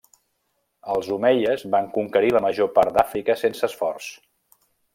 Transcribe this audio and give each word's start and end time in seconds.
Els 0.93 1.09
omeies 1.15 1.65
van 1.75 1.91
conquerir 1.97 2.33
la 2.37 2.41
major 2.47 2.71
part 2.79 2.97
d'Àfrica 2.97 3.37
sense 3.43 3.65
esforç. 3.69 4.09